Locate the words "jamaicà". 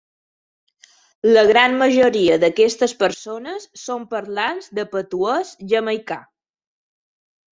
5.75-6.21